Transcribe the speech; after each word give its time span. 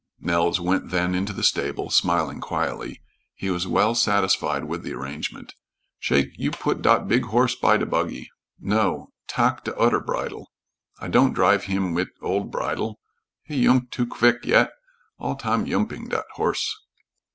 Nels 0.19 0.59
went 0.59 0.89
then 0.89 1.13
into 1.13 1.31
the 1.31 1.43
stable, 1.43 1.91
smiling 1.91 2.41
quietly. 2.41 3.03
He 3.35 3.51
was 3.51 3.67
well 3.67 3.93
satisfied 3.93 4.63
with 4.63 4.81
the 4.81 4.93
arrangement. 4.95 5.53
"Shake, 5.99 6.29
you 6.39 6.49
put 6.49 6.81
dot 6.81 7.07
big 7.07 7.25
horse 7.25 7.53
by 7.53 7.77
de 7.77 7.85
buggy. 7.85 8.31
No. 8.59 9.11
Tak' 9.27 9.63
d'oder 9.63 9.99
bridle. 9.99 10.51
I 10.97 11.07
don't 11.07 11.33
drive 11.33 11.65
heem 11.65 11.93
mit 11.93 12.09
ol' 12.19 12.45
bridle; 12.45 12.99
he 13.43 13.57
yoomp 13.63 13.91
too 13.91 14.07
quvick 14.07 14.43
yet. 14.43 14.71
All 15.19 15.35
tam 15.35 15.67
yoomping, 15.67 16.09
dot 16.09 16.25
horse." 16.33 16.67